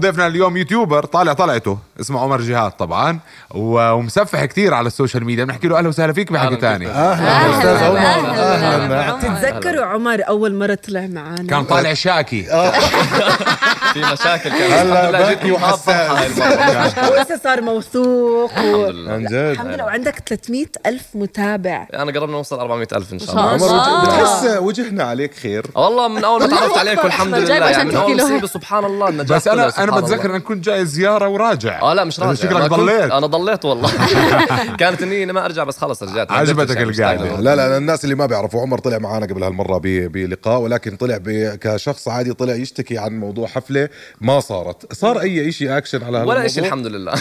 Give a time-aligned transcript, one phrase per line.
[0.00, 1.78] ضيفنا اليوم يوتيوبر طالع طلعته.
[2.00, 3.18] اسمه عمر جهاد طبعا
[3.50, 5.44] ومسفح كثير على السوشيال ميديا.
[5.44, 7.98] بنحكي له أهلا وسهلا فيك بحكي ثاني أهلا أستاذ عمر.
[7.98, 12.42] أهلا تتذكروا عمر أول مرة طلع معانا؟ كان طالع شاكي.
[13.92, 16.38] في مشاكل كانت هلا وحساس.
[16.38, 17.10] المرة.
[17.10, 18.88] وهسه صار موثوق و...
[18.88, 19.12] الحمد لله.
[19.12, 19.32] عن جد.
[19.34, 19.84] الحمد لله.
[19.84, 21.86] وعندك 300 ألف متابع.
[21.94, 23.82] أنا قربنا نوصل 400 ألف إن شاء الله.
[23.82, 24.04] عمر.
[24.04, 27.54] بتحس وجهنا عليك خير؟ والله من أول ما تعرفت عليكم الحمد لله.
[27.54, 30.34] عشان يعني من أول سبحان الله النجاح بس أنا أنا بتذكر.
[30.34, 33.10] إنك كنت جاي زيارة وراجع آه لا مش راجع شكلك ضليت.
[33.12, 33.90] أنا ضليت والله
[34.80, 36.76] كانت النية إني ما أرجع بس خلص رجعت عجبتك.
[36.76, 37.40] له.
[37.40, 41.18] لا لا الناس اللي ما بيعرفوا عمر طلع معنا قبل هالمرة ب- بلقاء ولكن طلع
[41.60, 43.88] كشخص عادي طلع يشتكي عن موضوع حفلة
[44.20, 47.12] ما صارت صار أي شيء اكشن على ولا شيء الحمد لله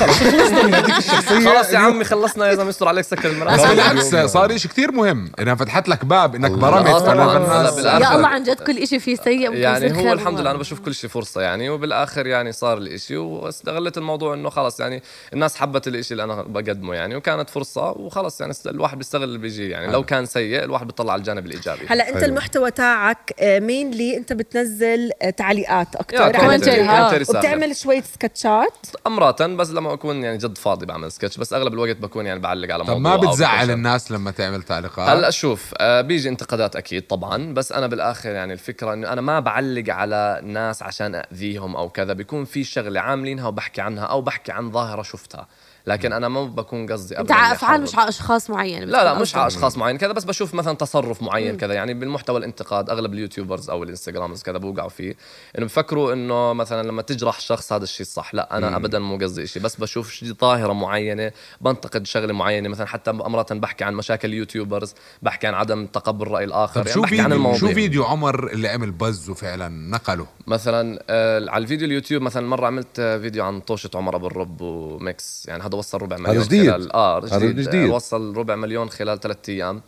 [0.63, 4.15] من هذيك الشخصيه خلاص يا عمي خلصنا يا زلمه يستر عليك سكر بس المرأة بالعكس
[4.31, 8.01] صار شيء كثير مهم إنها فتحت لك باب إنك برمت آه الناس بالآخر.
[8.01, 10.59] يا الله عن جد كل إشي فيه سيء يعني هو الحمد لله أنا.
[10.59, 15.55] بشوف كل شيء فرصة يعني وبالآخر يعني صار الإشي واستغلت الموضوع إنه خلص يعني الناس
[15.55, 19.91] حبت الإشي اللي أنا بقدمه يعني وكانت فرصة وخلص يعني الواحد بيستغل اللي بيجي يعني
[19.91, 22.25] لو كان سيء الواحد بيطلع على الجانب الإيجابي هلا أنت حلو.
[22.25, 26.81] المحتوى تاعك mainly أنت بتنزل آه، تعليقات على commentary،.
[26.81, 27.21] آه.
[27.29, 31.97] وبتعمل شوية سكتشات امراتا بس لما أكون يعني جد فاضي بعمل سكتش بس أغلب الوقت
[31.97, 33.71] بكون يعني بعلق على طب موضوع ما أو بتزعل.
[33.71, 38.53] الناس لما تعمل تعليقات هلا شوف آه بيجي انتقادات أكيد طبعا بس أنا بالآخر يعني
[38.53, 43.47] الفكرة إنه أنا ما بعلق على ناس عشان أذيهم أو كذا بيكون في شغلة عاملينها
[43.47, 45.47] وبحكي عنها أو بحكي عن ظاهرة شفتها.
[45.87, 47.81] لكن أنا ما بكون قصدي أنت ابدا على إني افعال.
[47.81, 51.23] مش على أشخاص معين لا لا مش على أشخاص معين كذا بس بشوف مثلا تصرف
[51.23, 51.73] معين كذا.
[51.73, 55.15] يعني بالمحتوى الانتقاد أغلب اليوتيوبرز أو الانستغرامز كذا بوقعوا فيه
[55.57, 59.47] إنه بفكروا إنه مثلا لما تجرح شخص هذا الشيء صح لا أنا ابدا مو قصدي
[59.47, 61.31] شيء بس بشوف شيء ظاهرة معينة
[61.61, 62.69] بنتقد شغلة معينة.
[62.69, 66.79] مثلا حتى مرات بحكي عن مشاكل اليوتيوبرز بحكي عن عدم تقبل الراي الآخر.
[66.79, 71.03] يعني شو بحكي عن فيديو الموضوع شو فيديو عمر اللي عمل buzz وفعلا نقله؟ مثلا
[71.09, 75.63] آه على الفيديو اليوتيوب مثلا مرة عملت فيديو عن طوشة عمر أبو الرب وميكس يعني
[75.63, 76.71] هذا وصل ربع مليون جديد.
[76.71, 77.67] خلال آه هذا جديد, جديد.
[77.69, 77.89] جديد.
[77.89, 79.81] وصل ربع مليون خلال ثلاثة أيام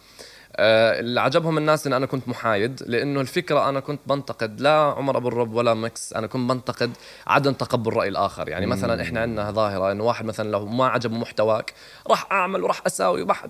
[0.55, 5.27] اللي عجبهم الناس إن أنا كنت محايد لأنه الفكرة أنا كنت بنتقد لا عمر أبو
[5.27, 6.91] الرب ولا ميكس أنا كنت بنتقد
[7.27, 8.49] عدم تقبل رأي الآخر.
[8.49, 11.73] يعني مثلا إحنا عندنا ظاهرة إنه واحد مثلا لو ما عجبه محتواك
[12.09, 13.45] راح أعمل وراح أساوي وبح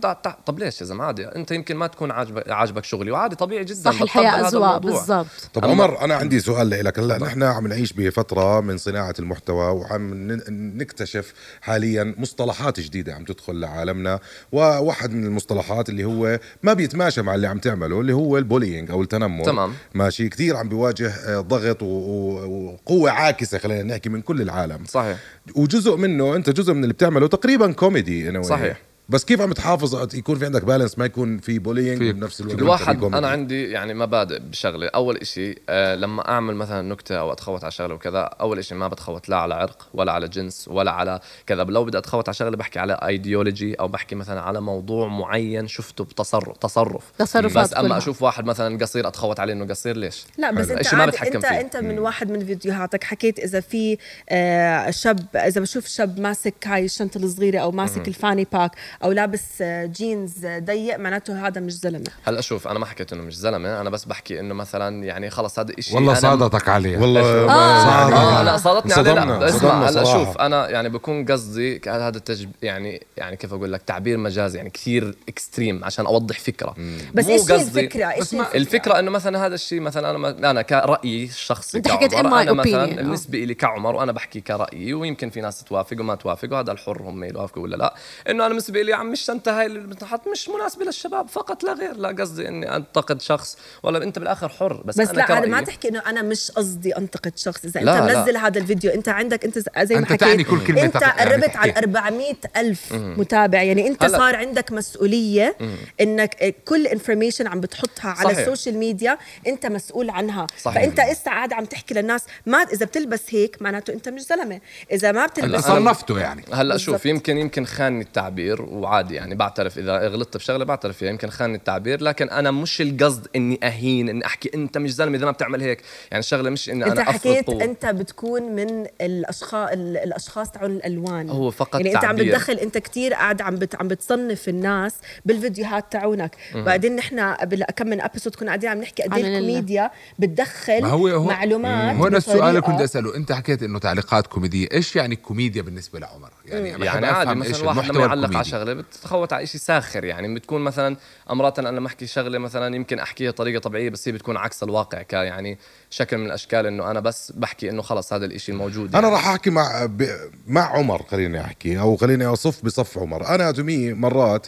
[0.45, 3.91] طب ليش يا زلمة؟ عادي أنت يمكن ما تكون عاجبك عاجبك شغلي وعادي طبيعي جدا
[3.91, 4.91] صح الحياة اذواق الموضوع.
[4.99, 5.27] بالضبط.
[5.53, 10.13] طب عمر أنا عندي سؤال لك هلا نحن عم نعيش بفترة من صناعة المحتوى وعم
[10.31, 14.19] ن- نكتشف حاليا مصطلحات جديدة عم تدخل لعالمنا
[14.51, 18.91] وواحد من المصطلحات اللي هو ما بيتماشى مع اللي عم تعمله اللي هو ال bullying
[18.91, 19.45] أو التنمر.
[19.45, 19.73] تمام.
[19.93, 20.29] ماشي.
[20.29, 24.85] كثير عم بيواجه آه، ضغط وقوة عاكسة خلينا نحكي من كل العالم.
[24.85, 25.17] صحيح.
[25.55, 28.77] وجزء منه أنت جزء من اللي بتعمله تقريبا كوميدي صحيح.
[29.11, 32.55] بس كيف عم تحافظ يكون في عندك balance ما يكون في bullying في- بنفس الوقت
[32.59, 37.63] الواحد؟ أنا عندي يعني مبادئ بشغلة أول إشي آه لما أعمل مثلا نكتة أو أتخوت
[37.63, 41.19] على شغلة وكذا أول إشي ما بتخوت لا على عرق ولا على جنس ولا على
[41.47, 45.67] كذا لو بدي أتخوت على شغلة بحكي على ايديولوجي أو بحكي مثلا على موضوع معين
[45.67, 47.97] شفته بتصرف تصرف تصرفات بس أما.
[47.97, 50.77] أشوف واحد مثلا قصير أتخوت عليه إنه قصير ليش لا بس حلو.
[50.77, 51.59] أنت إشي ما بتحكم انت فيه.
[51.61, 53.97] أنت من واحد من فيديوهاتك حكيت إذا في
[54.29, 58.71] آه، شاب إذا بشوف شاب ماسك هاي الشنطة الصغيرة أو ماسك ال fanny pack
[59.03, 62.07] أو لابس آه، جينز ضيق معناته هذا مش زلمة.
[62.23, 65.59] هلا شوف أنا ما حكيت إنه مش زلمة أنا بس بحكي إنه مثلا يعني خلص
[65.59, 66.97] هذا إشي والله أنا صادتك عليه.
[66.97, 67.51] والله آه.
[67.51, 69.49] آه لا صادتني عليه لا.
[69.49, 70.03] اسمع هلا.
[70.03, 74.69] شوف أنا يعني بكون قصدي هذا التجب يعني يعني كيف أقول لك تعبير مجازي يعني
[74.69, 76.75] كثير extreme عشان أوضح فكرة.
[77.13, 81.23] بس مو إيش الفكرة؟ إيش الفكرة؟ إنه مثلا هذا الشيء مثلا أنا ما- أنا كرأيي
[81.23, 82.95] الشخصي أنت حكيت أنا مثلا opinion، آه.
[82.95, 87.23] بالنسبة لي كعمر وأنا بحكي كرأيي ويمكن في ناس توافق وما توافق وهذا الحر هم
[87.23, 87.95] يوافقوا ولا لا
[88.29, 91.95] إنه أنا بالنسبة لي عم الشنطه هاي اللي بتنحط مش مناسبة للشباب فقط لا غير
[91.97, 95.61] لا قصدي إني أنتقد شخص ولا أنت بالآخر حر بس, بس أنا لا كرأيي- ما
[95.61, 98.17] تحكي إنه أنا مش قصدي أنتقد شخص إذا لا، أنت.
[98.17, 101.31] منزل هذا الفيديو أنت عندك أنت زي ما أنت حكيت تعني كل كلمة أنت يعني
[101.31, 101.55] قربت.
[101.55, 104.17] على 400 ألف متابع يعني أنت هلا.
[104.17, 105.57] صار عندك مسؤولية
[106.01, 108.37] إنك كل information عم بتحطها على صحيح.
[108.37, 109.17] السوشيال ميديا
[109.47, 110.83] أنت مسؤول عنها صحيح.
[110.83, 114.61] فأنت إسا قاعد عم تحكي للناس ما إذا بتلبس هيك معناته أنت مش زلمة
[114.91, 116.77] إذا ما بتلبس هلا صنفته يعني هلا.
[116.77, 121.09] شوف يمكن يمكن خانني التعبير وعادي يعني بعترف إذا غلطت بشغلة بعترف فيها.
[121.09, 125.25] يمكن خانني التعبير لكن أنا مش القصد إني أهين إني أحكي أنت مش زلمه إذا
[125.25, 125.81] ما بتعمل هيك.
[126.11, 127.49] يعني الشغله مش إني أنت أنا أفرض حكيت.
[127.49, 131.29] أنت بتكون من الاشخاص الأشخاص تاعون الألوان.
[131.29, 132.33] هو فقط يعني أنت عم تعبير.
[132.33, 134.93] بتدخل أنت كتير قاعد عم بت عم بتصنف الناس
[135.25, 136.35] بالفيديوهات تاعونك.
[136.55, 140.87] بعدين نحن قبل كم من episode كنا قاعدين عم نحكي قد إيه الكوميديا بتدخل ما
[140.87, 143.15] هو هو معلومات هون السؤال اللي كنت أسأله.
[143.15, 144.67] أنت حكيت إنه تعليقات كوميدية.
[144.73, 148.37] إيش يعني كوميديا بالنسبة لعمر؟ يعني يعني عادي أفهم إيش مثلا واحد لما المحتوى يعلق
[148.37, 150.97] على شغلة بتتخوت على شيء ساخر يعني بتكون مثلا
[151.31, 155.01] مرات أنا لما أحكي شغلة مثلا يمكن أحكيها طريقة طبيعية بس هي بتكون عكس الواقع
[155.01, 155.57] ك يعني
[155.89, 159.15] شكل من الأشكال إنه أنا بس بحكي إنه خلص هذا الإشي الموجود أنا يعني.
[159.15, 160.07] راح أحكي مع ب...
[160.47, 164.47] مع عمر خليني أحكي أو خليني أصف بصف عمر أنا بتهيألي مرات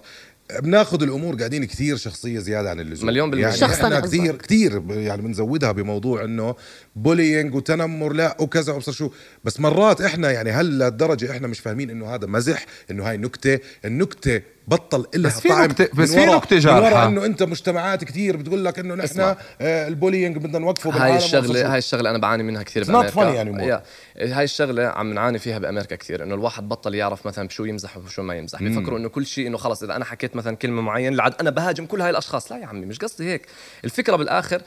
[0.59, 3.45] بناخذ الأمور قاعدين كثير شخصية زيادة عن اللزوم مليون بالمية.
[3.45, 3.99] يعني شخصاً إحنا.
[3.99, 6.55] كثير كثير يعني بنزودها بموضوع إنه
[6.95, 9.09] bullying وتنمر لا وكذا وأبصر شو
[9.43, 13.59] بس مرات إحنا يعني هل لهالدرجة إحنا مش فاهمين إنه هذا مزح إنه هاي نكتة
[13.85, 16.81] النكتة بطل الا بس في نكتة- بس في نكتة من جارحة.
[16.81, 19.19] ورا إنه أنت مجتمعات كثير بتقول لك إنه نحن.
[19.61, 21.25] آه ال bullying بدنا نوقفه بالعالم هاي.
[21.25, 23.63] الشغله هاي الشغلة أنا بعاني منها كثير It's not بامريكا funny anymore.
[23.63, 23.83] يا.
[24.17, 28.23] هاي الشغلة عم نعاني فيها بأمريكا كثير إنه الواحد بطل يعرف مثلا بشو يمزح وشو
[28.23, 31.33] ما يمزح بيفكروا إنه كل شيء إنه خلص إذا أنا حكيت مثلا كلمة معينة لعد
[31.41, 33.45] أنا بهاجم كل هاي الأشخاص لا يا عمي مش قصدي هيك
[33.85, 34.61] الفكرة بالآخر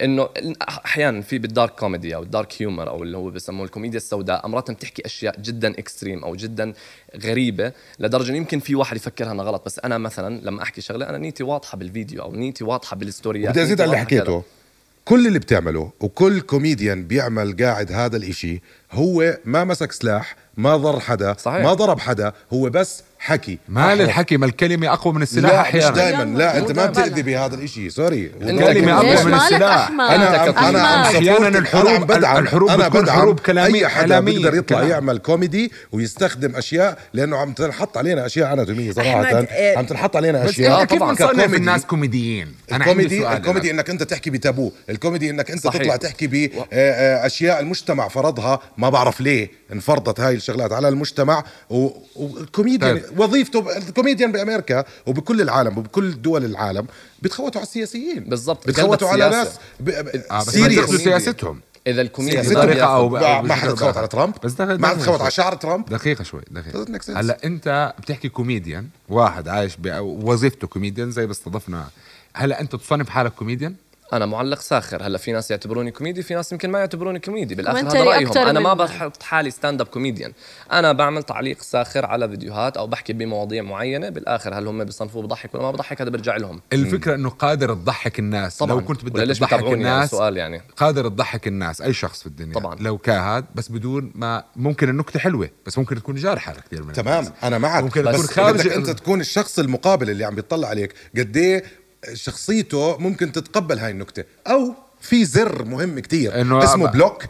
[0.00, 0.28] إنه
[0.68, 4.46] أحيانا في بال dark comedy أو ال dark humor أو اللي هو بسموه الكوميديا السوداء
[4.46, 6.72] امرات بتحكي أشياء جدا extreme أو جدا
[7.24, 11.18] غريبة لدرجة يمكن في واحد يفكرها انها غلط بس أنا مثلا لما أحكي شغلة أنا
[11.18, 13.98] نيتي واضحة بالفيديو أو نيتي واضحة بالستوريات بدي أزيد على اللي.
[14.00, 14.42] حكيته
[15.04, 18.62] كل اللي بتعمله وكل كوميديان بيعمل قاعد هذا الإشي
[18.92, 21.62] هو ما مسك سلاح ما ضر حدا صحيح.
[21.62, 23.94] ما ضرب حدا هو بس حكي ما.
[23.94, 26.86] للحكي ما الكلمة أقوى من السلاح لا مش أحيانا دائما لا أنت ما.
[26.86, 29.88] بتأذي بهذا الإشي سوري الكلمة ليش أقوى من السلاح.
[29.90, 31.56] أنا أنا أحياناً supporting.
[31.56, 34.90] الحروب- بدعم الحروب أنا بتكون بدعم حروب كلامية- أي حدا بيقدر يطلع كلام.
[34.90, 40.16] يعمل كوميدي ويستخدم أشياء لأنه عم تنحط علينا أشياء أنا تميز صراحة آه، عم تنحط
[40.16, 41.02] علينا بس أشياء كيف.
[41.02, 41.54] بنصنف.
[41.54, 43.74] الناس كوميديين أنا عندي الكوميدي سؤال الكوميدي لك.
[43.74, 45.62] إنك أنت تحكي بتابو الكوميدي إنك أنت.
[45.64, 52.92] تطلع تحكي باشياء المجتمع فرضها ما بعرف ليه انفرضت هاي الشغلات على المجتمع و- والكوميديان
[52.98, 53.11] طيب.
[53.16, 56.86] وظيفته الكوميديان بأمريكا وبكل العالم وبكل دول العالم
[57.22, 58.66] بيتخوتوا على السياسيين بالضبط.
[58.66, 59.30] بيتخوتوا على.
[59.30, 59.48] ناس
[59.80, 59.84] ب...
[59.90, 60.22] ب...
[60.30, 60.76] آه ما.
[60.76, 63.08] تاخذوا سياستهم إذا الكوميديا ياخذ- أو
[63.42, 65.20] ما حدا تخوت على ترامب بس دخل- ما حدا تخوت.
[65.20, 66.42] على شعر ترامب دقيقة شوي
[67.02, 67.10] sense.
[67.16, 71.88] هلا أنت بتحكي كوميديان واحد عايش بوظيفته كوميديان زي باستضفنا
[72.34, 73.74] هلا أنت تصنف حالك كوميديان
[74.12, 75.02] أنا معلق ساخر.
[75.02, 77.54] هلا في ناس يعتبروني كوميدي في ناس يمكن ما يعتبروني كوميدي.
[77.54, 78.38] بالآخر هذا رأيهم.
[78.38, 80.32] أنا ما بحط حالي stand up comedian
[80.72, 84.08] أنا بعمل تعليق ساخر على فيديوهات أو بحكي بمواضيع معينة.
[84.08, 86.60] بالآخر هل هم بيصنفوه بضحك ولا ما بضحك هذا بيرجع لهم.
[86.72, 88.56] الفكرة إنه قادر تضحك الناس.
[88.56, 88.80] طبعاً.
[88.80, 90.62] لو كنت بدك تضحك بتابعوني؟ يعني الناس سؤال يعني.
[90.76, 92.54] قادر تضحك الناس أي شخص في الدنيا.
[92.54, 92.76] طبعاً.
[92.80, 97.18] لو كان بس بدون ما ممكن النكتة حلوة بس ممكن تكون جارحة لكثير من تمام.
[97.18, 97.32] الناس.
[97.42, 97.82] أنا معك.
[97.82, 101.64] ممكن بس تكون خارج بدك أنت تكون الشخص المقابل اللي عم بيطلع عليك قد إيه
[102.14, 107.24] شخصيته ممكن تتقبل هاي النكتة أو في زر مهم كتير إنه اسمه أبقى- block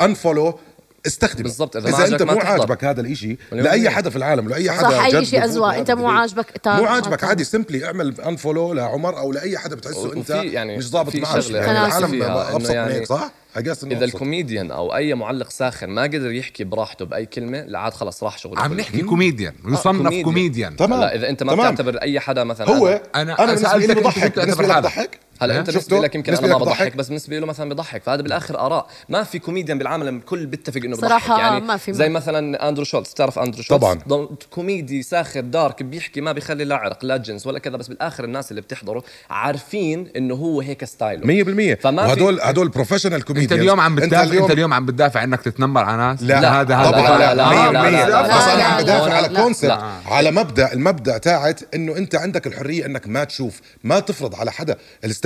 [0.00, 0.58] unfollow
[1.06, 2.38] استخدمه بالضبط، إذا إذا, ما انت مو.
[2.40, 3.90] عاجبك هذا الإشي لأي.
[3.90, 6.08] حدا في العالم لأي حدا صح اي شيء اذواق بهذا أنت مو.
[6.08, 7.24] عاجبك مو عاجبك.
[7.24, 11.70] عادي simply اعمل unfollow لعمر أو لأي حدا بتحسه أنت يعني مش ضابط شغلة يعني
[11.86, 14.04] العالم أبسط من يعني هيك صح؟ I guess إنه إذا.
[14.04, 18.38] الكوميديان أو أي معلق ساخر ما قدر يحكي براحته بأي كلمة لا عاد خلص راح
[18.38, 18.74] شغله عم.
[18.74, 20.24] نحكي كوميديان يصنف comedian.
[20.24, 21.74] comedian تمام لا إذا أنت ما تمام.
[21.74, 25.58] بتعتبر أي حدا مثلا هو أنا- أنا أنا بالنسبة لي بضحك بالنسبة تعتبر بضحك هلا؟
[25.58, 28.86] انت؟ بالنسبة لك يمكن أنا ما بضحك؟ بس بالنسبة له مثلا بضحك فهذا بالآخر آراء.
[29.08, 32.84] ما في كوميديان بالعالم الكل بيتفق إنه بضحك صراحة يعني ما في- زي مثلا أندرو
[32.84, 34.28] شولتز بتعرف أندرو شولتز؟ طبعاً.
[34.50, 38.50] كوميدي ساخر دارك بيحكي ما بيخلي لا عرق لا جنس ولا كذا بس بالآخر الناس
[38.50, 41.26] اللي بتحضره عارفين إنه هو هيك style ه.
[41.26, 45.24] 100% فما في- وهدول هدول professional comedians انت اليوم عم بتدافع أنت اليوم عم بتدافع
[45.24, 46.40] إنك تتنمر على ناس؟ لا.
[46.40, 47.18] لا، هذا هذا طبعا.
[47.18, 49.28] لا، لا لا، لا، 100% لا، لا، بس أنا عم بدافع على.
[49.42, 49.78] concept.
[50.06, 54.76] على مبدأ المبدأ تاعت إنه أنت عندك الحرية إنك ما تشوف ما تفرض على حدا.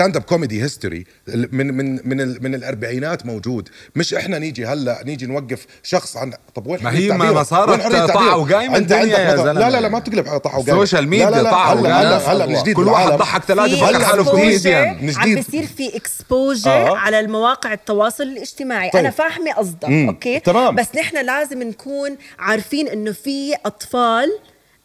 [0.04, 4.66] ال stand up comedy history من من من ال- من الأربعينات موجود مش إحنا نيجي
[4.66, 9.12] هلا نيجي نوقف شخص عن طب وين ما هي ما- صارت؟ طاعة وقايمة انت عندك
[9.14, 9.70] مثلا- لا.
[9.70, 12.00] لا لا ما تقلب طاعه وقايمة السوشيال ميديا لا طاعة هلا.
[12.02, 13.12] هلا هلا الجديد كل واحد.
[13.12, 15.36] ضحك ثلاثة في بفكر حاله كوميديان من عم جديد.
[15.36, 16.96] بيصير في exposure آه.
[16.96, 19.00] على المواقع التواصل الاجتماعي طيب.
[19.00, 19.84] أنا فاهمة قصدك.
[19.84, 20.74] okay تمام.
[20.74, 24.28] بس نحن لازم نكون عارفين إنه في أطفال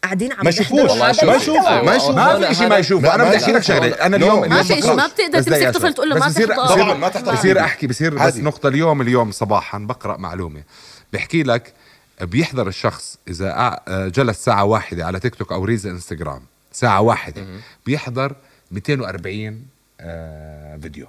[0.04, 0.98] قاعدين عم ما بيحضروا يشوفوش.
[1.00, 1.22] ما شوف.
[1.24, 1.36] المحتوى.
[1.36, 1.70] يشوفوا.
[1.70, 1.94] ما أيوة.
[1.96, 2.12] يشوفوا.
[2.12, 3.80] ما في شيء ما يشوفه لا، أنا بدي أحكي لك يشوفوا.
[3.80, 4.16] شغلة أنا.
[4.16, 5.94] اليوم ما في شيء، ما بتقدر تمسك طفل.
[5.94, 6.28] تقول له ما
[6.66, 7.32] طبعاً ما تحضر.
[7.34, 8.36] بصير أحكي بصير بس.
[8.36, 10.62] نقطة اليوم اليوم صباحا بقرأ معلومة
[11.12, 11.72] بحكي لك
[12.20, 16.42] بيحضر الشخص إذا جلس ساعة واحدة على تيك توك أو reels إنستغرام
[16.72, 17.46] ساعة واحدة
[17.86, 18.32] بيحضر
[18.70, 19.62] 240
[20.00, 21.06] آه، فيديو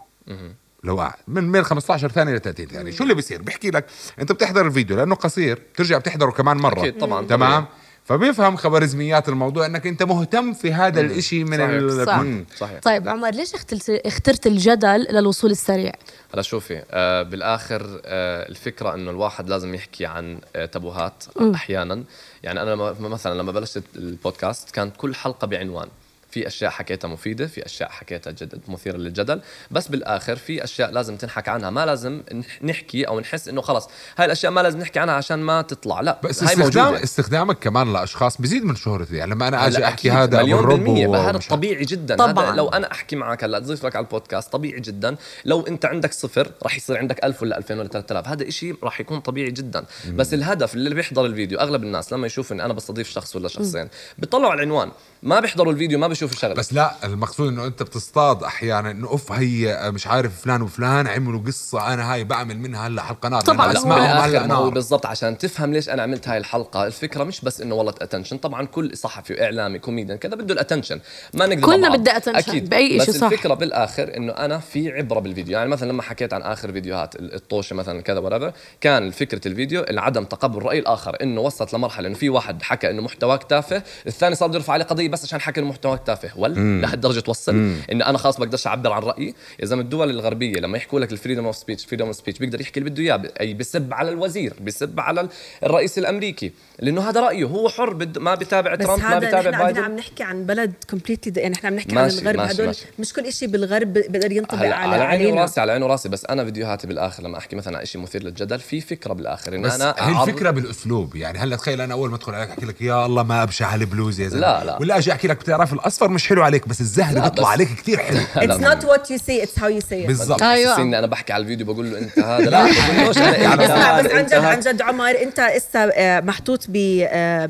[0.83, 3.85] لو قاعد من من 15 ثانية ل 30 ثانية شو اللي بيصير بحكي لك
[4.19, 7.65] أنت بتحضر الفيديو لأنه قصير بترجع بتحضره كمان مرة أكيد، طبعاً، تمام طبيعي.
[8.11, 11.69] فبيفهم خوارزميات الموضوع إنك أنت مهتم في هذا الإشي من صحيح.
[11.69, 12.05] ال...
[12.05, 12.15] صح.
[12.19, 12.45] مم.
[12.57, 13.51] صحيح طيب عمر ليش
[13.89, 15.91] اخترت الجدل للوصول السريع؟
[16.33, 21.23] هلا شوفي آه بالآخر آه الفكرة إنه الواحد لازم يحكي عن آه تبوهات
[21.55, 22.03] أحيانا
[22.43, 25.87] يعني أنا مثلا لما بلشت البودكاست كانت كل حلقة بعنوان
[26.31, 31.15] في أشياء حكيتها مفيدة في أشياء حكيتها جد مثيرة للجدل بس بالآخر في أشياء لازم
[31.17, 34.99] تنحكى عنها ما لازم نح- نحكي أو نحس إنه خلص هاي الأشياء ما لازم نحكي
[34.99, 37.03] عنها عشان ما تطلع لا بس هاي استخدام موجودة.
[37.03, 41.15] استخدامك كمان لأشخاص بزيد من شهرتي يعني لما أنا آجي أحكي هذا مليون بالمية و-
[41.15, 42.15] هذا طبيعي جدا.
[42.15, 42.45] طبعاً.
[42.49, 45.15] هذا لو أنا أحكي معك هلا تضيف لك على البودكاست طبيعي جدا.
[45.45, 48.99] لو أنت عندك صفر راح يصير عندك 1000 ولا 2000 ولا 3000 هذا إشي راح
[48.99, 49.85] يكون طبيعي جدا.
[50.13, 53.87] بس الهدف اللي بيحضر الفيديو أغلب الناس لما يشوف إني أنا بستضيف شخص ولا شخصين
[54.17, 54.91] بيطلعوا على العنوان.
[55.23, 59.31] ما بيحضروا الفيديو ما بيشوفوا الشغله بس لا المقصود إنه أنت بتصطاد أحيانا إنه أوف
[59.31, 63.73] هي مش عارف فلان وفلان عملوا قصة أنا هاي بعمل منها هلأ حلقه نار طبعاً،
[63.73, 64.69] اسمعهم هلأ نار.
[64.69, 66.87] بالضبط عشان تفهم ليش أنا عملت هاي الحلقة.
[66.87, 70.99] الفكرة مش بس إنه والله attention طبعا كل صحفي وإعلامي كوميديان كذا بده ال attention
[71.33, 71.95] ما نقدر كلنا.
[71.95, 72.69] بدها attention أكيد.
[72.69, 73.27] بس إشي صح.
[73.31, 75.57] الفكرة بالآخر إنه أنا في عبرة بالفيديو.
[75.57, 80.23] يعني مثلا لما حكيت عن آخر فيديوهات الطوشة مثلا كذا ولا كان فكرة الفيديو عدم
[80.23, 84.47] تقبل رأي الآخر إنه وصلت لمرحلة إنه في واحد حكى إنه محتواك تافه الثاني صار
[84.49, 87.75] بده يرفع عليه قضية بس عشان حكى انه محتواك تافه ولا لهالدرجه توصل.
[87.91, 89.35] إنه أنا خلاص بقدرش أعبر عن رأيي.
[89.59, 92.61] يا زلمة الدول الغربية لما يحكوا لك ال freedom of speech freedom of speech بيقدر
[92.61, 95.29] يحكي اللي بده إياه أي بيسب على الوزير بيسب على
[95.63, 96.51] الرئيس الأمريكي.
[96.79, 99.89] لأنه هذا رأيه هو حر بد ما بيتابع بس ترامب ما بيتابع نحن قاعدين عم
[99.89, 99.95] بايدن.
[99.95, 102.85] نحكي عن بلد completely يعني نحن عم نحكي عن الغرب ماشي، هدول ماشي.
[102.99, 106.09] مش كل شيء بالغرب بيقدر ينطبق على على عيني وراسي على عيني وراسي.
[106.09, 109.57] بس أنا فيديوهاتي بالآخر لما أحكي مثلا عن شيء مثير للجدل في فكرة بالآخر.
[109.57, 111.15] بس أنا هي الفكرة بالأسلوب.
[111.15, 114.19] يعني هلأ تخيل أنا أول ما أدخل عليك أحكي لك يا الله ما أبشع هالبلوز
[114.19, 114.41] يا زلمة.
[114.41, 114.77] لا، لا.
[114.81, 117.67] ولا أجي أحكي لك بتعرف الأصفر مش حلو عليك بس الزهر لا، بيطلع بس- عليك
[117.77, 118.19] كثير حلو.
[118.19, 120.07] It's not what you say it's how you say it.
[120.07, 120.39] بالضبط.
[120.43, 124.03] بحسسني اني أنا بحكي على الفيديو بقول له أنت هذا لا بقولوش أنا بس عن
[124.25, 127.49] جد عن جد عمر أنت إسا آه، محطوط ب آه،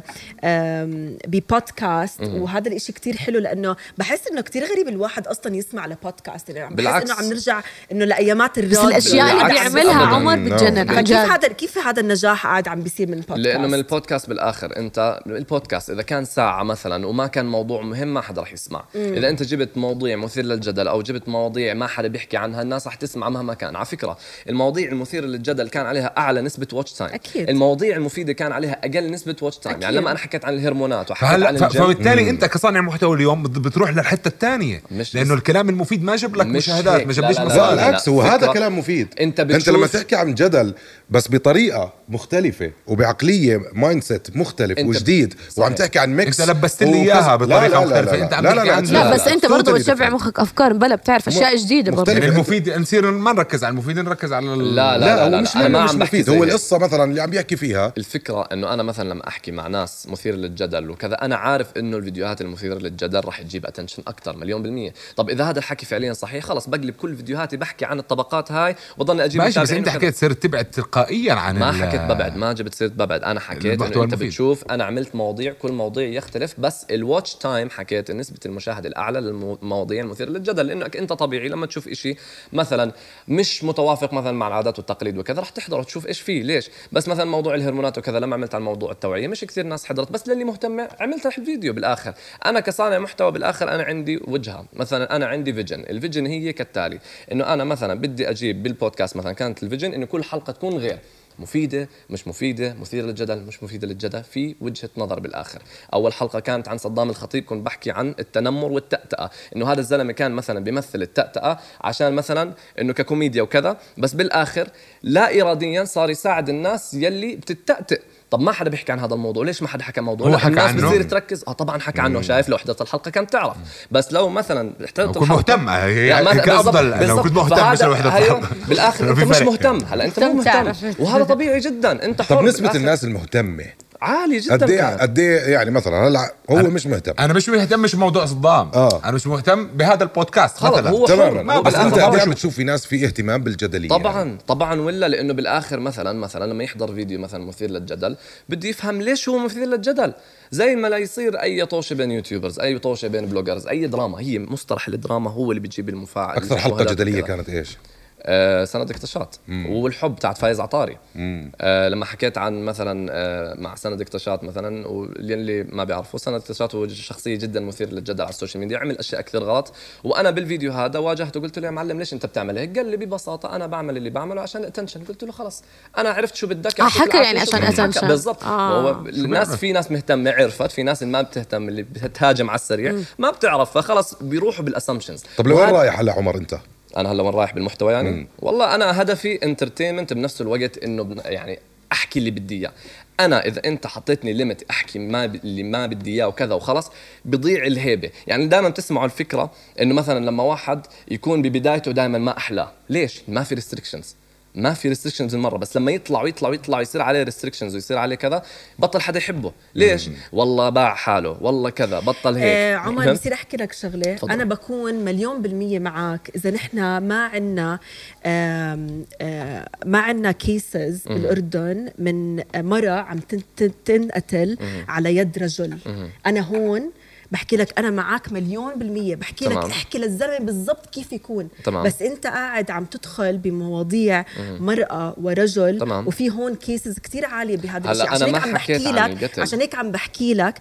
[1.28, 6.50] ببودكاست وهذا الإشي كتير حلو لأنه بحس إنه كتير غريب الواحد أصلا يسمع لبودكاست.
[6.50, 7.12] يعني عم بالعكس.
[7.12, 10.06] إنه عم نرجع إنه لأيامات بس الراديو الأشياء اللي بيعملها.
[10.06, 10.90] عمر بتجنن.
[10.90, 11.32] عن كيف جد.
[11.32, 15.90] هذا كيف هذا النجاح قاعد عم بيصير من البودكاست لأنه من البودكاست بالآخر أنت البودكاست
[15.90, 18.84] إذا كان ساعة مثلا وما كان موضوع مهم ما حدا رح يسمع.
[18.96, 22.96] إذا أنت جبت مواضيع مثير للجدل أو جبت مواضيع ما حدا بيحكي عنها الناس رح
[22.96, 23.76] تسمع مهما كان.
[23.76, 24.18] على فكرة
[24.50, 27.50] المواضيع المثيرة للجدل كان عليها أعلى نسبة watch time أكيد.
[27.50, 29.96] المواضيع المفيدة كان عليها أقل نسبة watch time يعني.
[29.98, 33.90] لما أنا حكيت عن الهرمونات وحكيت عن الجيم فبالتالي أنت كصانع محتوى اليوم بت- بتروح
[33.90, 34.82] للحتة الثانية.
[34.92, 37.08] مش لأنه الكلام المفيد ما جاب لك مش مشاهدات.
[37.08, 37.38] ما جابليش.
[37.38, 39.08] بالعكس هو هذا كلام مفيد.
[39.20, 40.74] أنت أنت بتشوف- لما تحكي عن جدل
[41.10, 45.74] بس بطريقة مختلفة وبعقلية mindset مختلف وجديد وعم.
[45.74, 47.02] تحكي عن mix أنت لبست لي وكذا.
[47.02, 48.16] إياها بطريقة لا، لا، لا، مختلفة.
[48.18, 50.10] لا، أنت عم لا، تحكي لا، عن- لا، لا لا، بس أنت برضه بتشبع.
[50.10, 52.12] مخك أفكار بلا بتعرف أشياء جديدة برضه.
[52.12, 55.96] يعني المفيد نصير ما نركز على المفيد نركز على لا، لا, لا، هو مش مش
[55.96, 56.44] مفيد هو هيك.
[56.50, 60.36] القصة مثلا اللي عم بيحكي فيها الفكرة إنه أنا مثلا لما أحكي مع ناس مثير
[60.36, 65.30] للجدل وكذا أنا عارف إنه الفيديوهات المثيرة للجدل راح تجيب attention أكثر مليون بالمية طب
[65.30, 69.42] إذا هذا الحكي فعليا صحيح خلص بقلب كل فيديوهاتي بحكي عن الطبقات هاي وضلني أجيب
[69.42, 69.90] ماشي بس أنت.
[69.90, 73.24] حكيت صرت تبعد تلقائيا عن ما ال- حكيت ببعد ما جبت سيرة ببعد.
[73.24, 74.16] أنا حكيت إنه أنت.
[74.16, 79.20] بتشوف أنا عملت مواضيع كل موضوع يختلف بس ال watch time حكيت نسبة المشاهدة الأعلى
[79.20, 82.16] للمواضيع المثيرة للجدل لأنك أنت طبيعي لما تشوف إشي
[82.54, 82.92] مثلا
[83.28, 87.26] مش متوافق مثلا مع العادات والتقاليد وكذا رح تحضر وتشوف إيش فيه ليش؟ بس مثلا
[87.26, 90.88] موضوع الهرمونات وكذا لما عملت عن موضوع التوعية مش كثير ناس حضرت بس للي مهتمة
[91.00, 92.14] عملت رح فيديو بالآخر.
[92.46, 97.00] أنا كصانع محتوى بالآخر أنا عندي وجهة مثلا أنا عندي vision ال vision هي كالتالي
[97.32, 101.00] إنه أنا مثلا بدي أجيب بالبودكاست مثلا كانت الفيجن إنه كل حلقة تكون غير.
[101.40, 105.62] مفيدة مش مفيدة مثيرة للجدل مش مفيدة للجدل في وجهة نظر بالآخر.
[105.94, 110.32] أول حلقة كانت عن صدام الخطيب كنت بحكي عن التنمر والتأتأة إنه هذا الزلمة كان
[110.32, 114.68] مثلا بيمثل التأتأة عشان مثلا إنه ككوميديا وكذا بس بالآخر
[115.04, 119.62] لا إراديا صار يساعد الناس يلي بتتأتئ طب ما حدا بيحكي عن هذا الموضوع ليش
[119.62, 120.88] ما حدا حكى موضوع هو لا، حكى الناس عنه.
[120.88, 123.56] بتصير تركز آه طبعا حكى عنه شايف لو حضرت الحلقة كان تعرف
[123.92, 127.22] بس لو مثلا حضرت كنت مهتم هي لا، ما- هيك بالضبط- أفضل لو.
[127.24, 128.44] كنت مهتم مش لو حضرت.
[128.70, 129.42] بالآخر أنت مش.
[129.42, 130.74] مهتم هلا أنت مو مهتم.
[131.00, 132.72] وهذا طبيعي جدا أنت حر طب نسبه.
[132.76, 133.66] الناس المهتمة
[134.02, 134.96] عالي جدا قد إيه.
[134.98, 139.02] قد إيه يعني مثلا هلا هو مش مهتم أنا مش مهتم مش بموضوع صدام آه.
[139.04, 141.06] أنا مش مهتم بهذا البودكاست خلص، مثلا هو.
[141.06, 142.26] تماما هو بس أنت قد إيه.
[142.26, 144.38] بتشوف في ناس في اهتمام بالجدلية طبعا يعني.
[144.48, 148.16] طبعا ولا لأنه بالآخر مثلا مثلا لما يحضر فيديو مثلا مثير للجدل
[148.50, 150.14] بده يفهم ليش هو مثير للجدل
[150.52, 154.40] زي ما لا يصير أي طوشة بين YouTubers أي طوشة بين bloggers أي دراما هي
[154.40, 157.22] مصطلح الدراما هو اللي بتجيب التفاعل أكثر حلقة جدلية.
[157.22, 157.78] كانت إيش؟
[158.24, 160.98] آه سند اكتشاط والحب تاعت فايز عطاري.
[161.16, 166.76] آه لما حكيت عن مثلا آه مع سند اكتشاط مثلا واللي ما بيعرفوا سند اكتشاط
[166.76, 169.74] هو شخصية جدا مثير للجدل على السوشيال ميديا عمل أشياء كثير غلط.
[170.04, 173.56] وأنا بالفيديو هذا واجهته قلت له يا معلم ليش أنت بتعمل هيك؟ قال لي ببساطة
[173.56, 175.64] أنا بعمل اللي بعمله عشان ال attention قلت له خلص
[175.98, 177.40] أنا عرفت شو بدك آه، حكى يعني.
[177.40, 178.06] عشان attention.
[178.06, 178.44] بالضبط.
[178.44, 178.82] آه.
[178.82, 183.32] هو الناس في ناس مهتمة عرفت في ناس ما بتهتم اللي بتهاجم على السريع ما
[183.32, 186.56] بتعرف فخلص بيروحوا بال assumptions طب لوين رايح هلا عمر أنت؟
[186.98, 188.28] أنا هلا وين رايح بالمحتوى يعني؟ مم.
[188.40, 191.60] والله أنا هدفي entertainment بنفس الوقت إنه يعني
[191.92, 192.72] أحكي اللي بدي إياه.
[193.20, 195.36] أنا إذا أنت حطيتني limit أحكي ما ب...
[195.36, 196.92] اللي ما بدي إياه وكذا وخلص
[197.26, 198.10] بضيع الهيبة.
[198.28, 202.72] يعني دائما تسمعوا الفكرة إنه مثلا لما واحد يكون ببدايته دائما ما أحلاه.
[202.90, 204.16] ليش؟ ما في restrictions
[204.56, 208.42] ما في restrictions المرة بس لما يطلع ويطلع ويطلع ويصير عليه restrictions ويصير عليه كذا
[208.80, 209.52] بطل حدا يحبه.
[209.76, 212.44] ليش؟ والله باع حاله والله كذا بطل هيك.
[212.56, 214.16] آه عمر؟ بصير أحكي لك شغلة.
[214.16, 214.32] تفضل.
[214.32, 217.80] أنا بكون مليون بالمية معك إذا نحن ما عنا
[218.26, 225.78] آم، آه ما عنا cases بالأردن من مرة عم تن- تن- تنقتل على يد رجل.
[226.26, 226.92] أنا هون
[227.32, 229.60] بحكي لك أنا معك مليون بالمية بحكي تمام.
[229.66, 231.84] لك احكي للزلمة بالضبط كيف يكون تمام.
[231.84, 236.08] بس أنت قاعد عم تدخل بمواضيع مرأة ورجل تمام.
[236.08, 239.40] وفي هون cases كتير عالية بهذا الشيء عشان هيك عم بحكي لك.
[239.40, 240.60] عشان هيك عم بحكي لك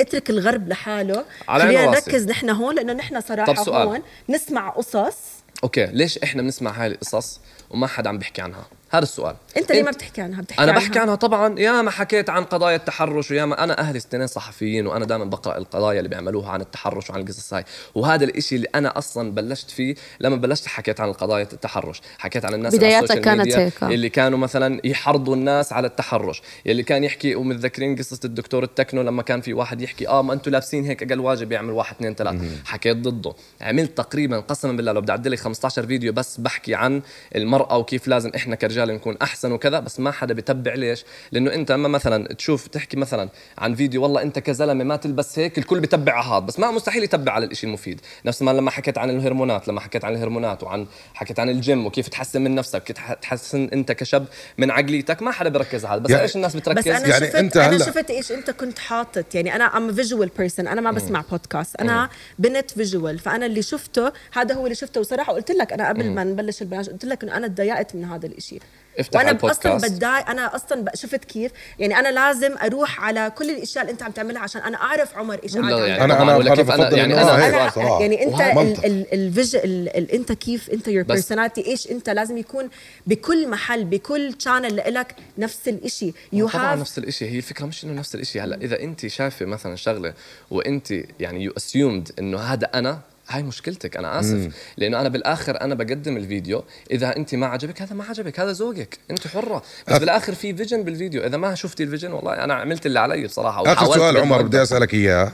[0.00, 1.86] اترك الغرب لحاله خلينا.
[1.86, 3.84] نركز نحن هون لأنه نحن صراحة.
[3.84, 5.16] هون نسمع قصص
[5.64, 7.40] okay ليش إحنا بنسمع هاي القصص
[7.70, 9.34] وما حدا عم بيحكي عنها هذا السؤال.
[9.56, 10.84] أنت ليه ما بتحكي عنها بتحكي أنا عنها.
[10.84, 14.86] بحكي عنها طبعا يا ما حكيت عن قضايا التحرش ويا ما أنا أهلي اثنين صحفيين
[14.86, 17.64] وأنا دائما بقرأ القضايا اللي بيعملوها عن التحرش وعن القصص هاي.
[17.94, 22.00] وهذا الإشي اللي أنا أصلا بلشت فيه لما بلشت حكيت عن القضايا التحرش.
[22.18, 23.82] حكيت عن الناس السوشيال كانت ميديا هيك.
[23.82, 26.42] اللي كانوا مثلا يحرضوا الناس على التحرش.
[26.66, 30.50] يلي كان يحكي ومتذكرين قصة الدكتور التكنو لما كان في واحد يحكي آه ما أنتم
[30.50, 32.34] لابسين هيك أقل واجب يعمل واحد اثنين ثلاث
[32.64, 33.34] حكيت ضده.
[33.60, 37.02] عملت تقريبا قسما بالله لو بدي أعدل لي 15 فيديو بس بحكي عن
[37.36, 41.70] المرأة وكيف لازم إحنا كرجال نكون أحسن وكذا بس ما حدا بتبع ليش؟ لأنه أنت
[41.70, 46.12] أما مثلا تشوف تحكي مثلا عن فيديو والله أنت كزلمة ما تلبس هيك الكل بتبع
[46.12, 48.00] على هذا بس ما مستحيل يتبع على الإشي المفيد.
[48.24, 52.08] نفس ما لما حكيت عن الهرمونات لما حكيت عن الهرمونات وعن حكيت عن الجيم وكيف
[52.08, 54.26] تحسن من نفسك كيف تحسن أنت كشاب
[54.58, 56.04] من عقليتك ما حدا بركز على هذا.
[56.04, 58.78] بس يعني- إيش الناس بس بتركز؟ أنا يعني شفت أنت أنا شفت إيش أنت كنت
[58.78, 59.34] حاطط.
[59.34, 62.08] يعني أنا I'm visual person أنا ما بسمع بودكاست أنا
[62.38, 66.24] بنت visual فأنا اللي شفته هذا هو اللي شفته وصراحة قلت لك أنا قبل ما
[66.24, 68.58] نبلش البرنامج قلت لك إنه أنا تضايقت من هذا الإشي.
[68.98, 69.66] افتح وأنا البودكاست.
[69.66, 74.02] أصلا بتضايق أنا أصلا شفت كيف يعني أنا لازم أروح على كل الأشياء اللي أنت
[74.02, 75.98] عم تعملها عشان أنا أعرف عمر إيش قاعد عم يعني.
[75.98, 77.72] أنا- أنا- ولا أنا كيف أنا يعني أنا هيك واحد.
[77.72, 78.00] صراحة.
[78.00, 78.84] يعني أنت.
[79.12, 82.68] ال vision أنت كيف أنت your personality إيش أنت لازم يكون
[83.06, 87.84] بكل محل بكل channel لك نفس الإشي you طبعا have نفس الشيء هي الفكرة مش
[87.84, 90.14] إنه نفس الشيء هلأ إذا أنت شايفة مثلا شغلة
[90.50, 92.98] وأنت يعني you assumed إنه هذا أنا
[93.36, 94.48] هاي مشكلتك أنا آسف.
[94.76, 98.98] لأنه أنا بالآخر أنا بقدم الفيديو إذا أنت ما عجبك هذا ما عجبك هذا ذوقك
[99.10, 99.62] أنت حرة.
[99.88, 101.26] بس أخ- بالآخر في vision بالفيديو.
[101.26, 104.42] إذا ما شفتي ال vision والله أنا عملت اللي علي بصراحة آخر سؤال عمر.
[104.42, 105.32] بدي أسألك إياه.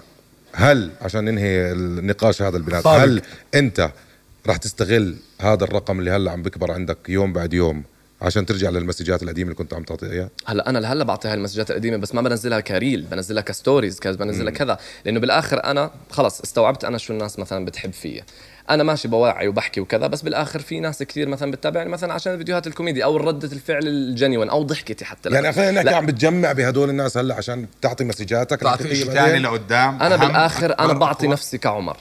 [0.52, 2.86] هل عشان ننهي النقاش هذا البنات.
[2.86, 3.22] هل
[3.54, 3.90] أنت
[4.46, 7.84] راح تستغل هذا الرقم اللي هلأ عم بكبر عندك يوم بعد يوم
[8.22, 11.96] عشان ترجع للمسجات القديمة اللي كنت عم تعطيها إياها؟ هلا أنا لهلا بعطيها المسجات القديمة
[11.96, 14.78] بس ما بنزلها ك reel بنزلها ك stories كذا بنزلها كذا.
[15.04, 18.24] لأنه بالآخر أنا خلص استوعبت أنا شو الناس مثلا بتحب فيا
[18.70, 22.66] أنا ماشي بوعي وبحكي وكذا بس بالآخر في ناس كثير مثلا بتتابعني مثلا عشان الفيديوهات
[22.66, 25.96] الكوميدي أو ردة الفعل ال genuine أو ضحكتي حتى يعني خلينا نحكي لا.
[25.96, 30.02] عم بتجمع بهدول الناس هلأ عشان تعطي مسجاتك تعطي شيء؟ ثاني لقدام.
[30.02, 31.32] أنا بالآخر أنا بعطي أقوى.
[31.32, 31.96] نفسي كعمر.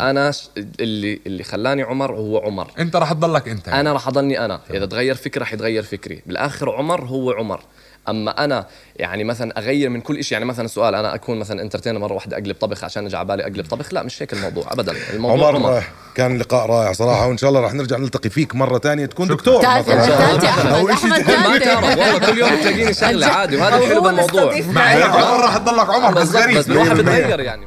[0.00, 0.48] أنا ش...
[0.80, 2.70] اللي اللي خلاني عمر هو عمر.
[2.78, 3.68] أنت راح تضلك أنت.
[3.68, 4.60] أنا راح أضلني أنا.
[4.70, 6.22] إذا تغير فكري راح يتغير فكري.
[6.26, 7.60] بالآخر عمر هو عمر.
[8.08, 8.66] أما أنا
[8.96, 12.36] يعني مثلا أغير من كل شيء يعني مثلا سؤال أنا أكون مثلا انترتينر مرة واحدة
[12.36, 14.94] أقلب طبخ عشان اجى على بالي أقلب طبخ؟ لا مش هيك الموضوع ابدا.
[15.12, 15.82] الموضوع عمر, عمر, عمر.
[16.14, 19.58] كان لقاء رائع صراحة وإن شاء الله راح نرجع نلتقي فيك مرة ثانية تكون دكتور
[19.58, 19.80] مثلاً.
[19.80, 21.30] أحمد احمد.
[21.30, 24.44] ما تعرف والله كل يوم تلاقيني شغلة عادي وهذا الحلو هو بالموضوع.
[24.60, 24.96] مع معي.
[24.96, 26.58] هيك عمر راح تضلك عمر بس غريب.
[26.58, 27.66] بس الواحد بتغير يعني.